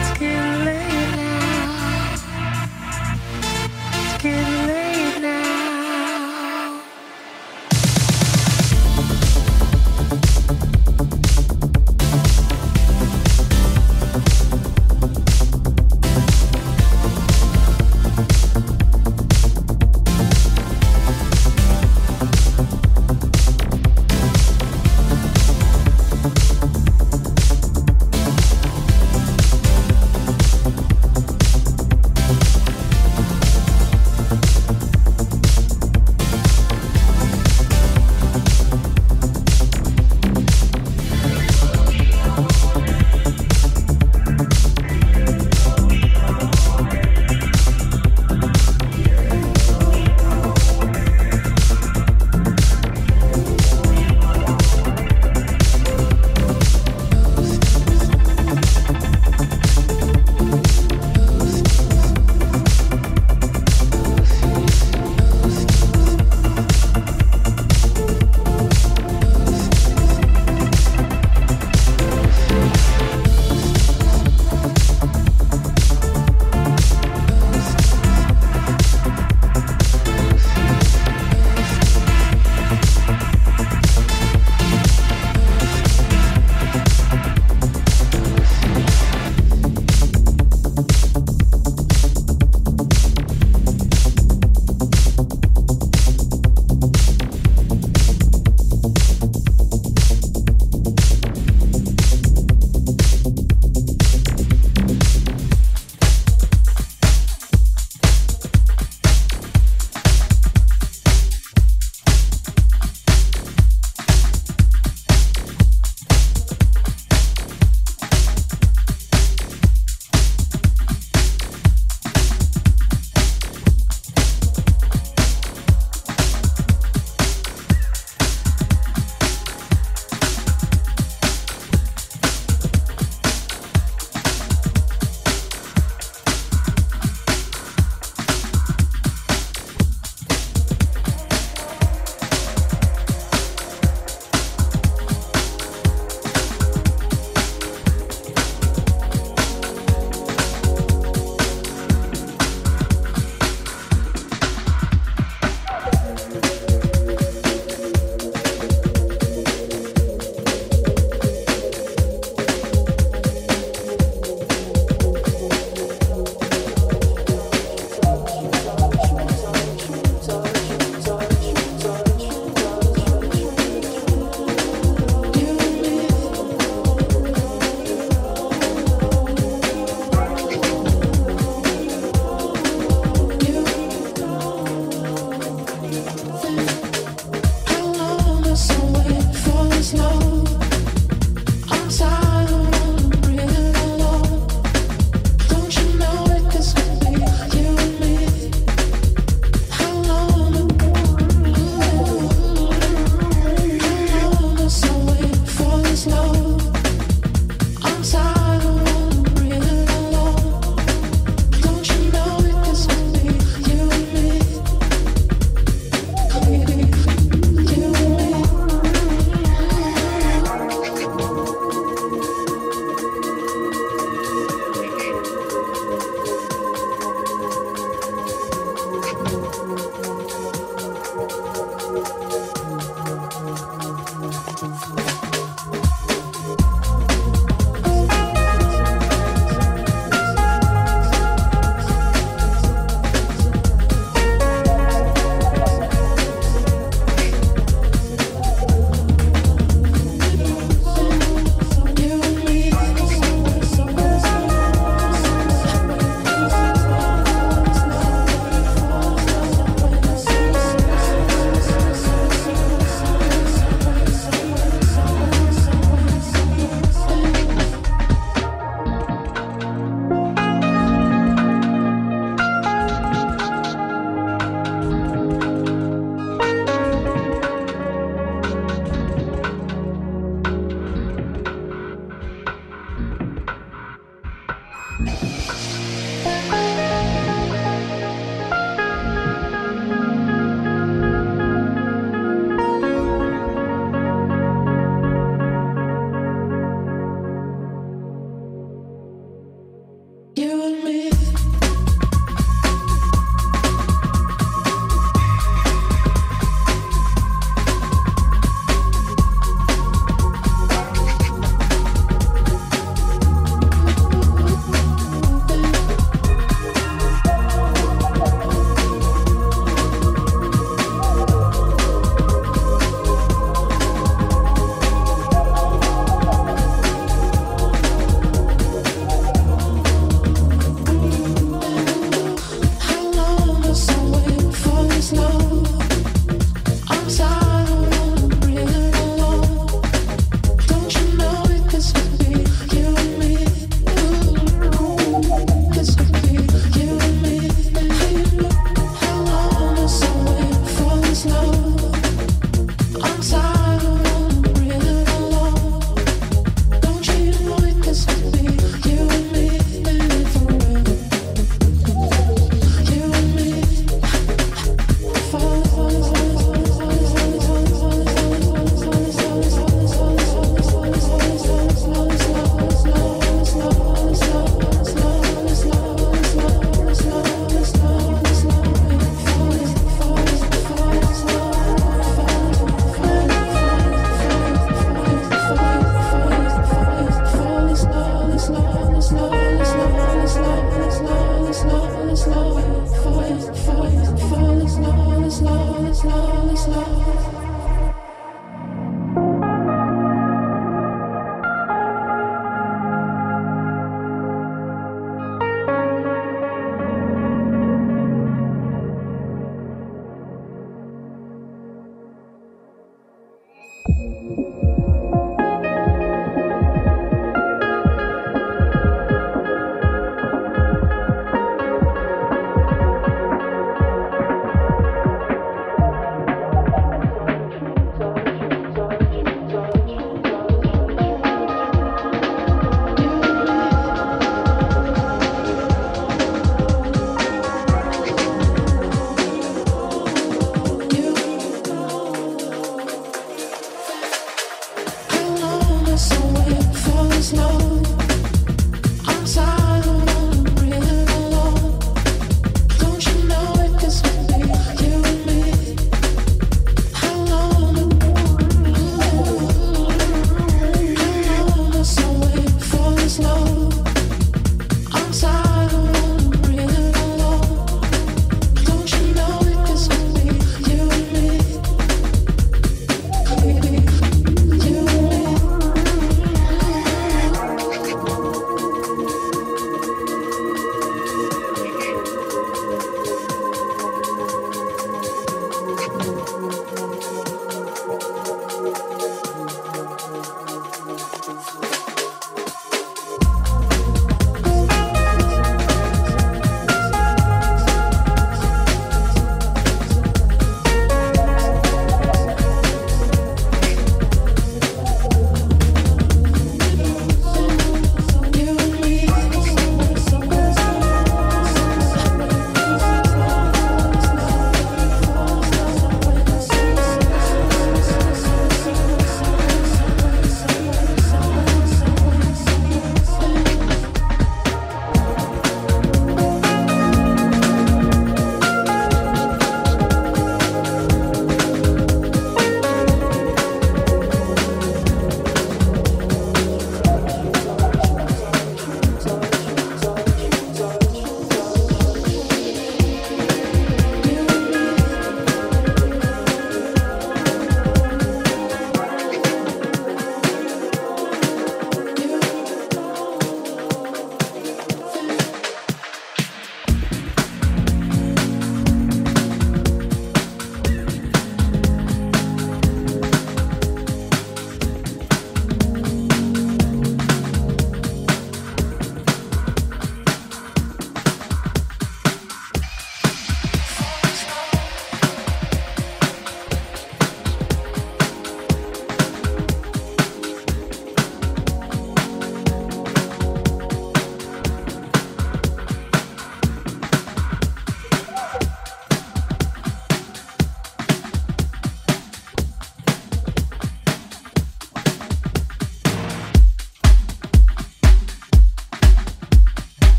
let's 0.00 0.39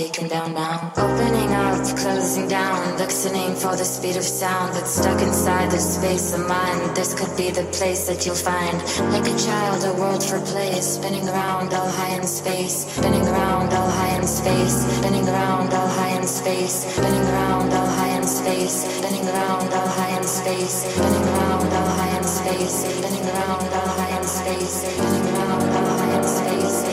taken 0.00 0.28
down 0.28 0.54
now. 0.54 0.92
Opening 0.96 1.52
up, 1.52 1.76
closing 2.00 2.48
down, 2.48 2.96
listening 2.96 3.54
for 3.54 3.76
the 3.76 3.84
speed 3.84 4.16
of 4.16 4.22
sound 4.22 4.74
that's 4.74 4.94
stuck 4.96 5.20
inside 5.20 5.70
the 5.70 5.78
space 5.78 6.32
of 6.32 6.40
mind. 6.48 6.96
This 6.96 7.12
could 7.12 7.36
be 7.36 7.50
the 7.50 7.66
place 7.76 8.06
that 8.08 8.24
you'll 8.24 8.42
find. 8.52 8.76
Like 9.12 9.28
a 9.28 9.36
child, 9.36 9.84
a 9.84 9.92
world 10.00 10.24
for 10.24 10.40
play, 10.52 10.72
spinning 10.80 11.28
around 11.28 11.74
all 11.74 11.90
high 11.98 12.16
in 12.16 12.24
space, 12.24 12.76
spinning 12.96 13.26
around 13.28 13.68
all 13.76 13.90
high 13.98 14.16
in 14.16 14.26
space, 14.26 14.76
spinning 14.96 15.28
around 15.28 15.68
all 15.74 15.90
high 15.98 16.16
in 16.16 16.26
space, 16.26 16.76
spinning 16.96 17.26
around 17.32 17.68
all 17.68 17.88
high 18.00 18.16
in 18.16 18.24
space, 18.24 18.76
spinning 18.96 19.28
around 19.28 19.68
all 19.76 19.90
high 19.98 20.16
in 20.16 20.24
space, 20.24 20.76
spinning 20.96 21.26
around 21.28 21.68
all 21.76 21.90
high 22.00 22.16
in 22.16 22.24
space, 22.24 22.76
spinning 22.88 23.26
around 23.28 23.68
all 23.76 23.90
high 23.98 24.16
in 24.16 24.24
space, 24.24 24.76
spinning 24.80 25.26
around 25.36 25.68
all 25.76 25.92
high 26.00 26.16
in 26.16 26.24
space, 26.24 26.89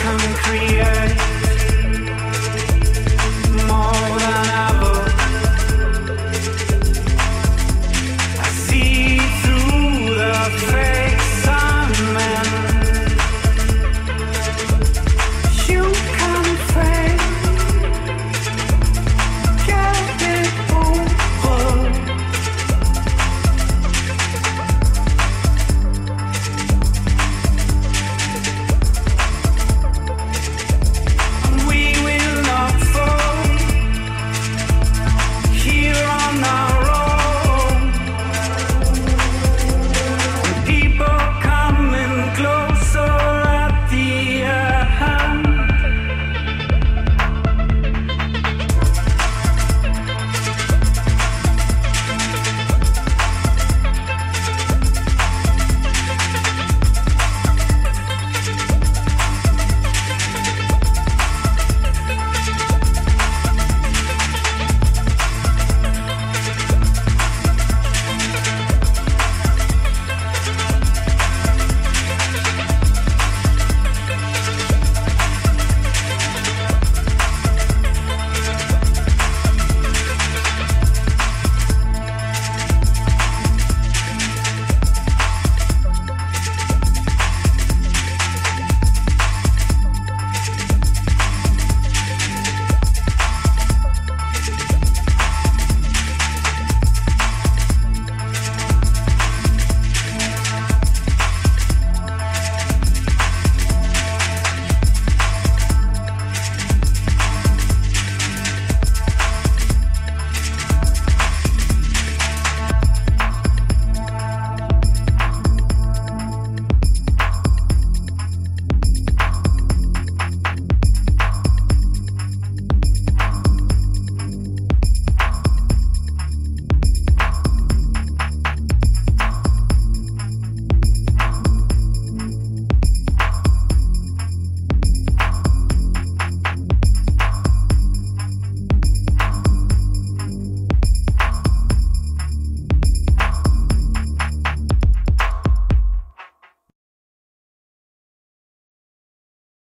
come 0.00 0.20
and 0.20 0.36
create. 0.36 1.39